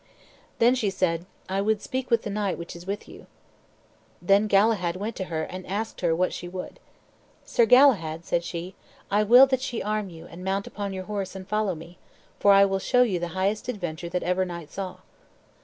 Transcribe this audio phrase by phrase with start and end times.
[0.57, 3.27] Then she said, "I would speak with the knight which is with you."
[4.19, 6.79] Then Galahad went to her, and asked her what she would.
[7.45, 8.73] "Sir Galahad," said she,
[9.11, 11.99] "I will that ye arm you, and mount upon your horse, and follow me;
[12.39, 15.01] for I will show you the highest adventure that ever knight saw."